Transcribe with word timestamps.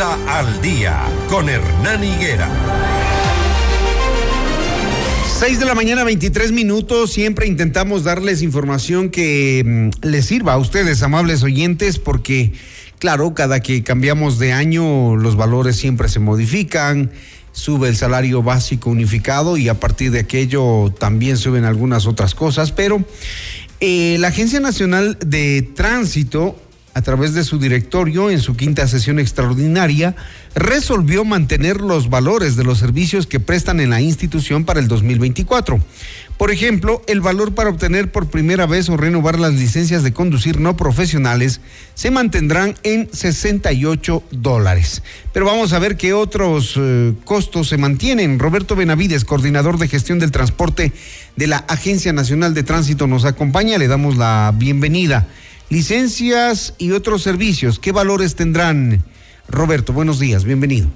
Al 0.00 0.62
Día 0.62 0.98
con 1.28 1.50
Hernán 1.50 2.02
Higuera. 2.02 2.48
6 5.38 5.60
de 5.60 5.66
la 5.66 5.74
mañana, 5.74 6.04
23 6.04 6.52
minutos. 6.52 7.12
Siempre 7.12 7.46
intentamos 7.46 8.02
darles 8.02 8.40
información 8.40 9.10
que 9.10 9.90
mm, 9.92 10.06
les 10.06 10.24
sirva 10.24 10.54
a 10.54 10.56
ustedes, 10.56 11.02
amables 11.02 11.42
oyentes, 11.42 11.98
porque, 11.98 12.54
claro, 12.98 13.34
cada 13.34 13.60
que 13.60 13.82
cambiamos 13.82 14.38
de 14.38 14.54
año, 14.54 15.16
los 15.16 15.36
valores 15.36 15.76
siempre 15.76 16.08
se 16.08 16.18
modifican, 16.18 17.10
sube 17.52 17.88
el 17.88 17.96
salario 17.96 18.42
básico 18.42 18.88
unificado 18.88 19.58
y 19.58 19.68
a 19.68 19.78
partir 19.78 20.12
de 20.12 20.20
aquello 20.20 20.94
también 20.98 21.36
suben 21.36 21.66
algunas 21.66 22.06
otras 22.06 22.34
cosas, 22.34 22.72
pero 22.72 23.04
eh, 23.80 24.16
la 24.18 24.28
Agencia 24.28 24.60
Nacional 24.60 25.18
de 25.20 25.60
Tránsito 25.60 26.56
a 26.94 27.02
través 27.02 27.34
de 27.34 27.44
su 27.44 27.58
directorio 27.58 28.30
en 28.30 28.40
su 28.40 28.56
quinta 28.56 28.86
sesión 28.88 29.18
extraordinaria, 29.18 30.16
resolvió 30.54 31.24
mantener 31.24 31.80
los 31.80 32.10
valores 32.10 32.56
de 32.56 32.64
los 32.64 32.78
servicios 32.78 33.26
que 33.26 33.38
prestan 33.40 33.80
en 33.80 33.90
la 33.90 34.00
institución 34.00 34.64
para 34.64 34.80
el 34.80 34.88
2024. 34.88 35.80
Por 36.36 36.50
ejemplo, 36.50 37.02
el 37.06 37.20
valor 37.20 37.54
para 37.54 37.70
obtener 37.70 38.10
por 38.10 38.28
primera 38.28 38.66
vez 38.66 38.88
o 38.88 38.96
renovar 38.96 39.38
las 39.38 39.52
licencias 39.54 40.02
de 40.02 40.12
conducir 40.12 40.58
no 40.58 40.76
profesionales 40.76 41.60
se 41.94 42.10
mantendrán 42.10 42.74
en 42.82 43.08
68 43.12 44.22
dólares. 44.30 45.02
Pero 45.32 45.46
vamos 45.46 45.72
a 45.72 45.78
ver 45.78 45.96
qué 45.96 46.14
otros 46.14 46.74
eh, 46.76 47.12
costos 47.24 47.68
se 47.68 47.76
mantienen. 47.76 48.38
Roberto 48.38 48.74
Benavides, 48.74 49.24
coordinador 49.24 49.78
de 49.78 49.88
gestión 49.88 50.18
del 50.18 50.30
transporte 50.32 50.92
de 51.36 51.46
la 51.46 51.58
Agencia 51.58 52.12
Nacional 52.12 52.54
de 52.54 52.62
Tránsito, 52.62 53.06
nos 53.06 53.26
acompaña. 53.26 53.78
Le 53.78 53.86
damos 53.86 54.16
la 54.16 54.52
bienvenida 54.56 55.28
licencias 55.70 56.74
y 56.76 56.92
otros 56.92 57.22
servicios. 57.22 57.78
¿Qué 57.78 57.92
valores 57.92 58.34
tendrán? 58.34 59.02
Roberto, 59.48 59.92
buenos 59.92 60.18
días, 60.18 60.44
bienvenido. 60.44 60.88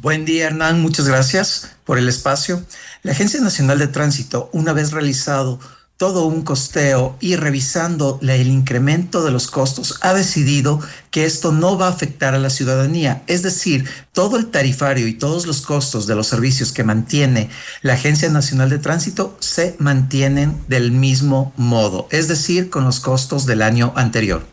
Buen 0.00 0.24
día, 0.24 0.46
Hernán. 0.46 0.80
Muchas 0.80 1.06
gracias 1.06 1.76
por 1.84 1.98
el 1.98 2.08
espacio. 2.08 2.64
La 3.02 3.12
Agencia 3.12 3.40
Nacional 3.40 3.78
de 3.78 3.88
Tránsito, 3.88 4.48
una 4.52 4.72
vez 4.72 4.92
realizado 4.92 5.60
todo 6.02 6.26
un 6.26 6.42
costeo 6.42 7.16
y 7.20 7.36
revisando 7.36 8.18
el 8.22 8.48
incremento 8.48 9.22
de 9.22 9.30
los 9.30 9.46
costos, 9.46 10.00
ha 10.00 10.12
decidido 10.12 10.80
que 11.12 11.24
esto 11.24 11.52
no 11.52 11.78
va 11.78 11.86
a 11.86 11.90
afectar 11.90 12.34
a 12.34 12.40
la 12.40 12.50
ciudadanía. 12.50 13.22
Es 13.28 13.42
decir, 13.42 13.84
todo 14.10 14.36
el 14.36 14.46
tarifario 14.46 15.06
y 15.06 15.14
todos 15.14 15.46
los 15.46 15.62
costos 15.62 16.08
de 16.08 16.16
los 16.16 16.26
servicios 16.26 16.72
que 16.72 16.82
mantiene 16.82 17.50
la 17.82 17.92
Agencia 17.92 18.28
Nacional 18.30 18.68
de 18.68 18.80
Tránsito 18.80 19.36
se 19.38 19.76
mantienen 19.78 20.56
del 20.66 20.90
mismo 20.90 21.52
modo, 21.56 22.08
es 22.10 22.26
decir, 22.26 22.68
con 22.68 22.82
los 22.82 22.98
costos 22.98 23.46
del 23.46 23.62
año 23.62 23.92
anterior. 23.94 24.44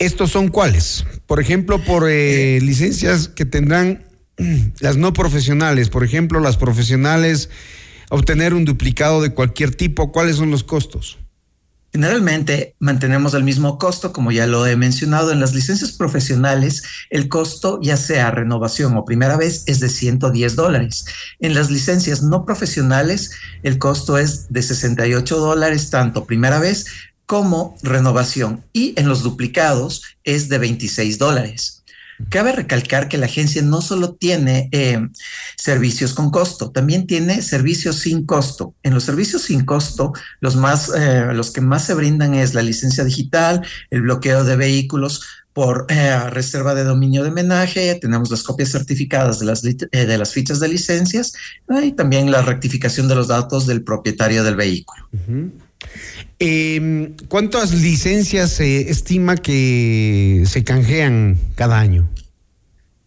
¿Estos 0.00 0.32
son 0.32 0.48
cuáles? 0.48 1.04
Por 1.28 1.38
ejemplo, 1.38 1.80
por 1.84 2.08
eh, 2.08 2.56
eh, 2.56 2.60
licencias 2.60 3.28
que 3.28 3.44
tendrán 3.44 4.02
las 4.80 4.96
no 4.96 5.12
profesionales, 5.12 5.90
por 5.90 6.02
ejemplo, 6.02 6.40
las 6.40 6.56
profesionales 6.56 7.50
obtener 8.10 8.52
un 8.52 8.66
duplicado 8.66 9.22
de 9.22 9.32
cualquier 9.32 9.74
tipo? 9.74 10.12
¿Cuáles 10.12 10.36
son 10.36 10.50
los 10.50 10.62
costos? 10.62 11.18
Generalmente 11.92 12.76
mantenemos 12.78 13.34
el 13.34 13.42
mismo 13.42 13.76
costo, 13.76 14.12
como 14.12 14.30
ya 14.30 14.46
lo 14.46 14.64
he 14.64 14.76
mencionado, 14.76 15.32
en 15.32 15.40
las 15.40 15.54
licencias 15.54 15.90
profesionales 15.90 16.84
el 17.10 17.28
costo, 17.28 17.80
ya 17.82 17.96
sea 17.96 18.30
renovación 18.30 18.96
o 18.96 19.04
primera 19.04 19.36
vez, 19.36 19.64
es 19.66 19.80
de 19.80 19.88
110 19.88 20.54
dólares. 20.54 21.04
En 21.40 21.54
las 21.54 21.68
licencias 21.68 22.22
no 22.22 22.44
profesionales 22.44 23.32
el 23.64 23.78
costo 23.78 24.18
es 24.18 24.52
de 24.52 24.62
68 24.62 25.38
dólares, 25.38 25.90
tanto 25.90 26.26
primera 26.26 26.60
vez 26.60 26.86
como 27.26 27.76
renovación. 27.82 28.64
Y 28.72 28.94
en 28.96 29.08
los 29.08 29.24
duplicados 29.24 30.02
es 30.22 30.48
de 30.48 30.58
26 30.58 31.18
dólares. 31.18 31.79
Cabe 32.28 32.52
recalcar 32.52 33.08
que 33.08 33.18
la 33.18 33.26
agencia 33.26 33.62
no 33.62 33.80
solo 33.80 34.14
tiene 34.14 34.68
eh, 34.72 35.08
servicios 35.56 36.12
con 36.12 36.30
costo, 36.30 36.70
también 36.70 37.06
tiene 37.06 37.42
servicios 37.42 38.00
sin 38.00 38.26
costo. 38.26 38.74
En 38.82 38.94
los 38.94 39.04
servicios 39.04 39.42
sin 39.42 39.64
costo, 39.64 40.12
los 40.40 40.56
más, 40.56 40.92
eh, 40.94 41.28
los 41.32 41.50
que 41.50 41.60
más 41.60 41.84
se 41.84 41.94
brindan 41.94 42.34
es 42.34 42.54
la 42.54 42.62
licencia 42.62 43.04
digital, 43.04 43.64
el 43.90 44.02
bloqueo 44.02 44.44
de 44.44 44.56
vehículos 44.56 45.22
por 45.52 45.86
eh, 45.88 46.30
reserva 46.30 46.74
de 46.74 46.84
dominio 46.84 47.24
de 47.24 47.30
menaje, 47.30 47.96
tenemos 48.00 48.30
las 48.30 48.42
copias 48.42 48.70
certificadas 48.70 49.40
de 49.40 49.46
las, 49.46 49.62
de 49.62 50.18
las 50.18 50.32
fichas 50.32 50.60
de 50.60 50.68
licencias 50.68 51.32
y 51.82 51.92
también 51.92 52.30
la 52.30 52.42
rectificación 52.42 53.08
de 53.08 53.16
los 53.16 53.28
datos 53.28 53.66
del 53.66 53.82
propietario 53.82 54.44
del 54.44 54.54
vehículo. 54.54 55.08
Em, 56.38 57.14
¿Cuántas 57.28 57.72
licencias 57.72 58.50
se 58.50 58.90
estima 58.90 59.36
que 59.36 60.44
se 60.46 60.64
canjean 60.64 61.38
cada 61.54 61.78
año? 61.78 62.08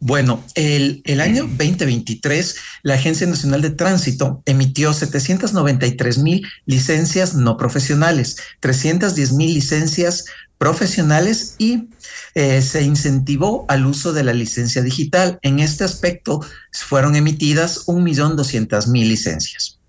Bueno, 0.05 0.43
el, 0.55 1.01
año 1.21 1.43
2023, 1.43 2.57
la 2.83 2.95
Agencia 2.95 3.25
Nacional 3.25 3.61
de 3.61 3.69
Tránsito 3.69 4.43
emitió 4.45 4.91
793 4.91 6.17
mil 6.17 6.45
licencias 6.65 7.35
no 7.35 7.55
profesionales, 7.55 8.35
310 8.59 9.31
mil 9.31 9.53
licencias 9.53 10.25
profesionales 10.57 11.55
y 11.57 11.87
eh, 12.35 12.61
se 12.61 12.81
incentivó 12.83 13.65
al 13.69 13.85
uso 13.85 14.11
de 14.11 14.25
la 14.25 14.33
licencia 14.33 14.81
digital. 14.81 15.39
En 15.41 15.59
este 15.59 15.85
aspecto 15.85 16.41
fueron 16.73 17.15
emitidas 17.15 17.87
1.200.000 17.87 19.07
licencias. 19.07 19.79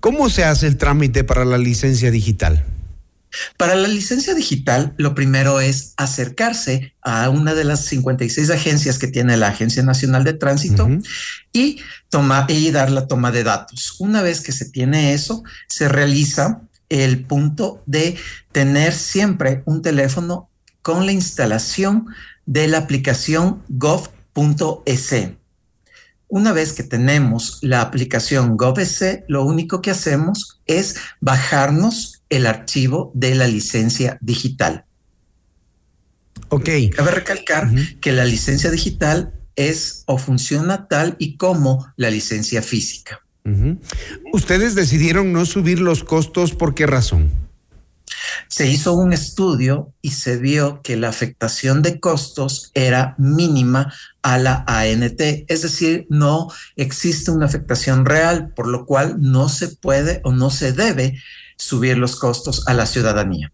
¿Cómo 0.00 0.28
se 0.30 0.44
hace 0.44 0.66
el 0.66 0.76
trámite 0.76 1.24
para 1.24 1.44
la 1.44 1.58
licencia 1.58 2.10
digital? 2.10 2.64
Para 3.56 3.74
la 3.74 3.88
licencia 3.88 4.34
digital, 4.34 4.94
lo 4.96 5.14
primero 5.14 5.60
es 5.60 5.94
acercarse 5.96 6.94
a 7.02 7.28
una 7.28 7.54
de 7.54 7.64
las 7.64 7.84
56 7.84 8.50
agencias 8.50 8.98
que 8.98 9.08
tiene 9.08 9.36
la 9.36 9.48
Agencia 9.48 9.82
Nacional 9.82 10.24
de 10.24 10.32
Tránsito 10.32 10.88
y, 11.52 11.80
toma, 12.08 12.46
y 12.48 12.70
dar 12.70 12.90
la 12.90 13.06
toma 13.06 13.32
de 13.32 13.44
datos. 13.44 13.96
Una 13.98 14.22
vez 14.22 14.40
que 14.40 14.52
se 14.52 14.70
tiene 14.70 15.12
eso, 15.12 15.42
se 15.68 15.88
realiza 15.88 16.62
el 16.88 17.24
punto 17.24 17.82
de 17.86 18.16
tener 18.52 18.92
siempre 18.92 19.62
un 19.66 19.82
teléfono 19.82 20.48
con 20.82 21.04
la 21.04 21.12
instalación 21.12 22.06
de 22.46 22.68
la 22.68 22.78
aplicación 22.78 23.62
gov.es. 23.68 25.14
Una 26.28 26.52
vez 26.52 26.72
que 26.72 26.82
tenemos 26.82 27.58
la 27.62 27.80
aplicación 27.80 28.56
GovS, 28.56 29.24
lo 29.28 29.44
único 29.44 29.80
que 29.80 29.90
hacemos 29.90 30.60
es 30.66 30.96
bajarnos 31.20 32.22
el 32.28 32.46
archivo 32.46 33.12
de 33.14 33.34
la 33.34 33.46
licencia 33.46 34.18
digital. 34.20 34.84
Ok. 36.48 36.68
Cabe 36.94 37.10
recalcar 37.12 37.70
que 38.00 38.12
la 38.12 38.24
licencia 38.24 38.70
digital 38.70 39.32
es 39.54 40.02
o 40.06 40.18
funciona 40.18 40.88
tal 40.88 41.16
y 41.18 41.36
como 41.36 41.86
la 41.96 42.10
licencia 42.10 42.62
física. 42.62 43.22
Ustedes 44.32 44.74
decidieron 44.74 45.32
no 45.32 45.46
subir 45.46 45.78
los 45.78 46.02
costos, 46.02 46.52
¿por 46.52 46.74
qué 46.74 46.86
razón? 46.86 47.45
Se 48.48 48.66
hizo 48.66 48.94
un 48.94 49.12
estudio 49.12 49.92
y 50.00 50.10
se 50.10 50.36
vio 50.36 50.80
que 50.82 50.96
la 50.96 51.08
afectación 51.08 51.82
de 51.82 52.00
costos 52.00 52.70
era 52.74 53.14
mínima 53.18 53.92
a 54.22 54.38
la 54.38 54.64
ANT, 54.66 55.20
es 55.20 55.62
decir, 55.62 56.06
no 56.10 56.48
existe 56.76 57.30
una 57.30 57.46
afectación 57.46 58.04
real, 58.04 58.52
por 58.54 58.66
lo 58.66 58.86
cual 58.86 59.16
no 59.20 59.48
se 59.48 59.68
puede 59.68 60.20
o 60.24 60.32
no 60.32 60.50
se 60.50 60.72
debe 60.72 61.20
subir 61.56 61.96
los 61.96 62.16
costos 62.16 62.66
a 62.66 62.74
la 62.74 62.86
ciudadanía. 62.86 63.50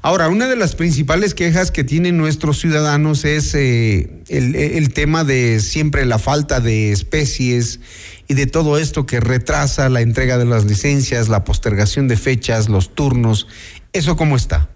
Ahora, 0.00 0.28
una 0.28 0.48
de 0.48 0.56
las 0.56 0.74
principales 0.74 1.34
quejas 1.34 1.70
que 1.70 1.84
tienen 1.84 2.16
nuestros 2.16 2.58
ciudadanos 2.58 3.24
es 3.24 3.54
eh, 3.54 4.22
el, 4.28 4.54
el, 4.54 4.92
tema 4.92 5.22
de 5.22 5.60
siempre 5.60 6.06
la 6.06 6.18
falta 6.18 6.60
de 6.60 6.90
especies 6.90 7.80
y 8.28 8.34
de 8.34 8.46
todo 8.46 8.78
esto 8.78 9.06
que 9.06 9.20
retrasa 9.20 9.88
la 9.88 10.00
entrega 10.00 10.38
de 10.38 10.46
las 10.46 10.64
licencias, 10.64 11.28
la 11.28 11.44
postergación 11.44 12.08
de 12.08 12.16
fechas, 12.16 12.68
los 12.68 12.94
turnos. 12.94 13.46
¿Eso 13.92 14.16
cómo 14.16 14.36
está? 14.36 14.70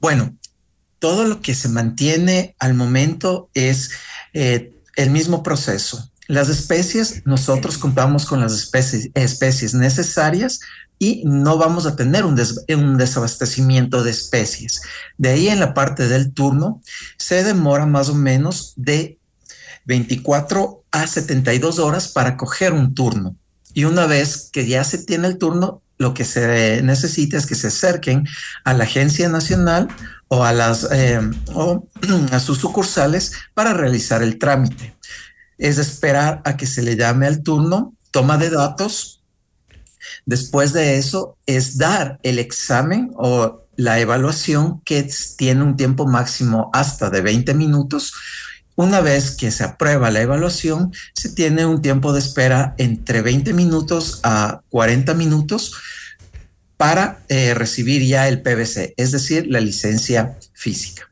Bueno, 0.00 0.36
todo 0.98 1.24
lo 1.24 1.40
que 1.40 1.54
se 1.54 1.68
mantiene 1.68 2.54
al 2.58 2.74
momento 2.74 3.50
es 3.54 3.90
eh, 4.32 4.72
el 4.96 5.10
mismo 5.10 5.42
proceso. 5.42 6.10
Las 6.30 6.48
especies, 6.48 7.22
nosotros 7.26 7.76
contamos 7.76 8.24
con 8.24 8.38
las 8.38 8.52
especies, 8.52 9.10
especies 9.14 9.74
necesarias 9.74 10.60
y 10.96 11.24
no 11.24 11.58
vamos 11.58 11.86
a 11.86 11.96
tener 11.96 12.24
un, 12.24 12.40
un, 12.68 12.96
desabastecimiento 12.96 14.04
de 14.04 14.12
especies. 14.12 14.80
De 15.18 15.30
ahí 15.30 15.48
en 15.48 15.58
la 15.58 15.74
parte 15.74 16.06
del 16.06 16.32
turno 16.32 16.80
se 17.16 17.42
demora 17.42 17.84
más 17.84 18.10
o 18.10 18.14
menos 18.14 18.74
de 18.76 19.18
24 19.86 20.84
a 20.92 21.04
72 21.08 21.80
horas 21.80 22.06
para 22.06 22.36
coger 22.36 22.74
un 22.74 22.94
turno. 22.94 23.34
Y 23.74 23.82
una 23.82 24.06
vez 24.06 24.50
que 24.52 24.68
ya 24.68 24.84
se 24.84 24.98
tiene 24.98 25.26
el 25.26 25.36
turno, 25.36 25.82
lo 25.98 26.14
que 26.14 26.24
se 26.24 26.80
necesita 26.84 27.38
es 27.38 27.46
que 27.46 27.56
se 27.56 27.66
acerquen 27.66 28.24
a 28.62 28.72
la 28.72 28.84
Agencia 28.84 29.28
Nacional 29.28 29.88
o 30.28 30.44
a 30.44 30.52
las 30.52 30.86
eh, 30.92 31.20
o 31.54 31.88
a 32.30 32.38
sus 32.38 32.58
sucursales 32.58 33.32
para 33.52 33.74
realizar 33.74 34.22
el 34.22 34.38
trámite. 34.38 34.94
Es 35.60 35.78
esperar 35.78 36.42
a 36.44 36.56
que 36.56 36.66
se 36.66 36.82
le 36.82 36.96
llame 36.96 37.28
al 37.28 37.42
turno, 37.42 37.94
toma 38.10 38.38
de 38.38 38.50
datos. 38.50 39.22
Después 40.26 40.72
de 40.72 40.96
eso 40.96 41.36
es 41.46 41.78
dar 41.78 42.18
el 42.22 42.38
examen 42.38 43.12
o 43.14 43.66
la 43.76 44.00
evaluación 44.00 44.80
que 44.80 45.08
tiene 45.36 45.62
un 45.62 45.76
tiempo 45.76 46.06
máximo 46.06 46.70
hasta 46.72 47.10
de 47.10 47.20
20 47.20 47.54
minutos. 47.54 48.14
Una 48.74 49.00
vez 49.00 49.32
que 49.32 49.50
se 49.50 49.62
aprueba 49.62 50.10
la 50.10 50.22
evaluación, 50.22 50.92
se 51.14 51.28
tiene 51.28 51.66
un 51.66 51.82
tiempo 51.82 52.12
de 52.12 52.20
espera 52.20 52.74
entre 52.78 53.20
20 53.20 53.52
minutos 53.52 54.20
a 54.22 54.62
40 54.70 55.14
minutos 55.14 55.74
para 56.78 57.20
eh, 57.28 57.52
recibir 57.52 58.02
ya 58.06 58.26
el 58.26 58.40
PVC, 58.40 58.94
es 58.96 59.12
decir, 59.12 59.46
la 59.48 59.60
licencia 59.60 60.38
física. 60.54 61.09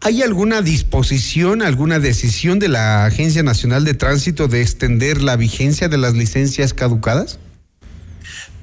¿Hay 0.00 0.22
alguna 0.22 0.62
disposición, 0.62 1.62
alguna 1.62 1.98
decisión 1.98 2.58
de 2.58 2.68
la 2.68 3.04
Agencia 3.04 3.42
Nacional 3.42 3.84
de 3.84 3.94
Tránsito 3.94 4.48
de 4.48 4.62
extender 4.62 5.22
la 5.22 5.36
vigencia 5.36 5.88
de 5.88 5.98
las 5.98 6.14
licencias 6.14 6.74
caducadas? 6.74 7.38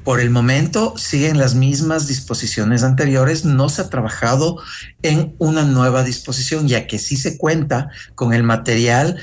Por 0.04 0.22
el 0.22 0.30
momento 0.30 0.94
siguen 0.98 1.38
las 1.38 1.54
mismas 1.54 2.08
disposiciones 2.08 2.84
anteriores, 2.84 3.44
no 3.44 3.68
se 3.68 3.82
ha 3.82 3.90
trabajado 3.90 4.62
en 5.02 5.36
una 5.38 5.64
nueva 5.64 6.04
disposición, 6.04 6.68
ya 6.68 6.88
que 6.88 6.98
sí 6.98 7.18
se 7.18 7.38
cuenta 7.38 7.90
con 8.16 8.34
el 8.34 8.44
material 8.44 9.18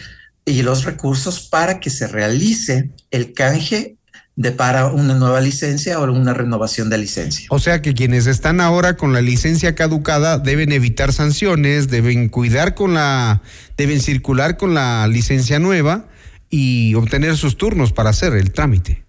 y 0.45 0.63
los 0.63 0.85
recursos 0.85 1.41
para 1.41 1.81
que 1.81 1.89
se 1.89 2.07
realice 2.07 2.91
el 3.11 3.33
canje 3.33 3.97
de 4.37 4.51
para 4.51 4.87
una 4.87 5.15
nueva 5.15 5.41
licencia 5.41 6.01
o 6.01 6.13
una 6.13 6.35
renovación 6.35 6.91
de 6.91 6.99
licencia. 6.99 7.47
O 7.51 7.59
sea 7.59 7.83
que 7.83 7.95
quienes 7.95 8.27
están 8.27 8.61
ahora 8.61 8.97
con 8.97 9.13
la 9.13 9.21
licencia 9.21 9.75
caducada 9.75 10.39
deben 10.39 10.73
evitar 10.73 11.13
sanciones, 11.13 11.89
deben 11.89 12.29
cuidar 12.29 12.75
con 12.75 12.95
la, 12.95 13.43
deben 13.77 14.01
circular 14.01 14.57
con 14.57 14.75
la 14.75 15.07
licencia 15.07 15.59
nueva 15.59 16.07
y 16.51 16.95
obtener 16.95 17.37
sus 17.37 17.57
turnos 17.57 17.93
para 17.93 18.11
hacer 18.11 18.35
el 18.35 18.51
trámite. 18.51 19.05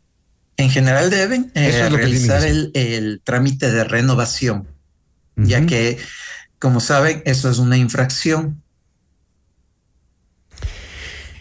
En 0.57 0.69
general 0.69 1.09
deben 1.09 1.51
eh, 1.53 1.89
realizar 1.89 2.43
el, 2.45 3.21
trámite 3.23 3.71
de 3.71 3.83
renovación, 3.83 4.67
ya 5.35 5.65
que, 5.65 5.97
como 6.59 6.79
saben, 6.79 7.21
eso 7.25 7.49
es 7.49 7.57
una 7.57 7.77
infracción 7.77 8.63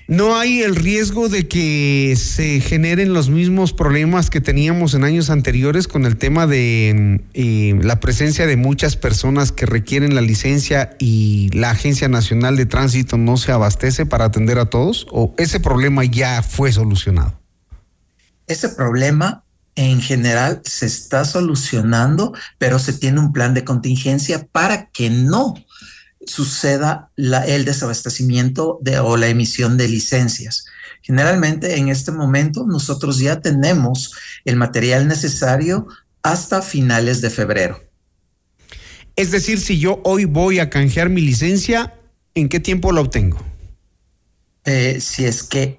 ¿No 0.06 0.37
hay 0.37 0.61
el 0.61 0.77
riesgo 0.77 1.31
de 1.31 1.49
que 1.49 2.15
se 2.19 2.61
generen 2.61 3.15
los 3.15 3.31
mismos 3.31 3.73
problemas 3.73 4.29
que 4.29 4.43
teníamos 4.43 4.93
en 4.93 5.03
años 5.03 5.31
anteriores 5.31 5.89
con 5.89 6.05
el 6.05 6.19
tema 6.19 6.47
de 6.47 7.23
eh, 7.33 7.81
la 7.83 8.01
presencia 8.01 8.47
de 8.47 8.56
muchas 8.56 8.97
personas 8.97 9.51
que 9.51 9.65
requieren 9.65 10.15
la 10.15 10.21
licencia 10.21 10.95
y 10.99 11.49
la 11.55 11.71
Agencia 11.71 12.09
Nacional 12.09 12.59
de 12.59 12.67
Tránsito 12.67 13.17
no 13.17 13.39
se 13.39 13.53
abastece 13.53 14.05
para 14.05 14.27
atender 14.27 14.59
a 14.59 14.67
todos? 14.67 15.06
¿O 15.11 15.35
ese 15.39 15.59
problema 15.59 16.05
ya 16.05 16.43
fue 16.43 16.71
solucionado? 16.71 17.41
Ese 18.47 18.69
problema 18.69 19.43
en 19.75 20.03
general 20.03 20.61
se 20.65 20.85
está 20.85 21.25
solucionando, 21.25 22.35
pero 22.59 22.79
se 22.79 22.93
tiene 22.93 23.21
un 23.21 23.33
plan 23.33 23.55
de 23.55 23.65
contingencia 23.65 24.47
para 24.53 24.91
que 24.91 25.09
no 25.09 25.55
suceda 26.26 27.11
el 27.17 27.65
desabastecimiento 27.65 28.79
de, 28.82 28.99
o 28.99 29.17
la 29.17 29.29
emisión 29.29 29.76
de 29.76 29.88
licencias. 29.88 30.65
Generalmente 31.03 31.76
en 31.76 31.88
este 31.88 32.12
momento 32.12 32.67
nosotros 32.67 33.19
ya 33.19 33.41
tenemos 33.41 34.15
el 34.44 34.56
material 34.56 35.06
necesario 35.06 35.87
hasta 36.23 36.62
finales 36.62 37.21
de 37.21 37.31
febrero. 37.31 37.81
Es 39.17 39.31
decir, 39.31 39.61
si 39.61 39.79
yo 39.79 40.00
hoy 40.05 40.25
voy 40.25 40.59
a 40.59 40.71
canjear 40.71 41.09
mi 41.09 41.21
licencia, 41.21 41.94
¿en 42.35 42.49
qué 42.49 42.59
tiempo 42.59 42.91
la 42.91 43.03
obtengo? 43.03 43.38
Eh, 44.65 44.99
si 45.00 45.25
es 45.25 45.43
que 45.43 45.79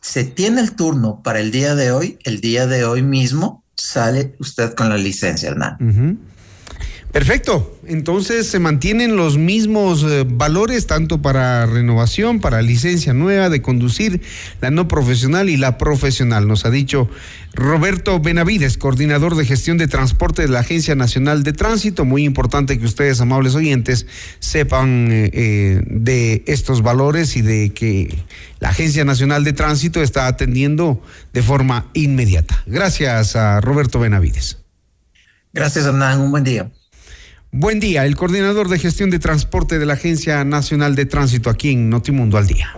se 0.00 0.24
tiene 0.24 0.60
el 0.60 0.74
turno 0.74 1.22
para 1.22 1.40
el 1.40 1.50
día 1.50 1.74
de 1.74 1.92
hoy, 1.92 2.18
el 2.24 2.40
día 2.40 2.66
de 2.66 2.84
hoy 2.84 3.02
mismo 3.02 3.64
sale 3.76 4.34
usted 4.38 4.74
con 4.74 4.88
la 4.88 4.98
licencia, 4.98 5.48
Hernán. 5.48 6.18
Perfecto. 7.14 7.78
Entonces 7.86 8.48
se 8.48 8.58
mantienen 8.58 9.14
los 9.14 9.38
mismos 9.38 10.02
eh, 10.02 10.24
valores 10.28 10.88
tanto 10.88 11.22
para 11.22 11.64
renovación, 11.64 12.40
para 12.40 12.60
licencia 12.60 13.14
nueva 13.14 13.50
de 13.50 13.62
conducir, 13.62 14.20
la 14.60 14.72
no 14.72 14.88
profesional 14.88 15.48
y 15.48 15.56
la 15.56 15.78
profesional. 15.78 16.48
Nos 16.48 16.64
ha 16.64 16.70
dicho 16.70 17.08
Roberto 17.52 18.18
Benavides, 18.18 18.78
coordinador 18.78 19.36
de 19.36 19.44
gestión 19.44 19.78
de 19.78 19.86
transporte 19.86 20.42
de 20.42 20.48
la 20.48 20.58
Agencia 20.58 20.96
Nacional 20.96 21.44
de 21.44 21.52
Tránsito. 21.52 22.04
Muy 22.04 22.24
importante 22.24 22.80
que 22.80 22.84
ustedes, 22.84 23.20
amables 23.20 23.54
oyentes, 23.54 24.08
sepan 24.40 25.12
eh, 25.12 25.30
eh, 25.32 25.82
de 25.86 26.42
estos 26.48 26.82
valores 26.82 27.36
y 27.36 27.42
de 27.42 27.70
que 27.70 28.24
la 28.58 28.70
Agencia 28.70 29.04
Nacional 29.04 29.44
de 29.44 29.52
Tránsito 29.52 30.02
está 30.02 30.26
atendiendo 30.26 31.00
de 31.32 31.44
forma 31.44 31.86
inmediata. 31.94 32.60
Gracias 32.66 33.36
a 33.36 33.60
Roberto 33.60 34.00
Benavides. 34.00 34.58
Gracias, 35.52 35.86
Hernán. 35.86 36.20
Un 36.20 36.32
buen 36.32 36.42
día. 36.42 36.72
Buen 37.56 37.78
día, 37.78 38.04
el 38.04 38.16
coordinador 38.16 38.68
de 38.68 38.80
gestión 38.80 39.10
de 39.10 39.20
transporte 39.20 39.78
de 39.78 39.86
la 39.86 39.92
Agencia 39.92 40.42
Nacional 40.42 40.96
de 40.96 41.06
Tránsito 41.06 41.50
aquí 41.50 41.70
en 41.70 41.88
Notimundo 41.88 42.36
al 42.36 42.48
Día. 42.48 42.74